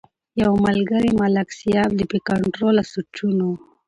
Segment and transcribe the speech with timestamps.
[0.41, 3.49] يو ملکري ملک سياف د بې کنټروله سوچونو